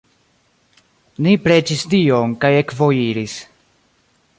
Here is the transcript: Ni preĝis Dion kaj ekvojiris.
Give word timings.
Ni 1.25 1.35
preĝis 1.45 1.85
Dion 1.95 2.35
kaj 2.47 2.53
ekvojiris. 2.65 3.41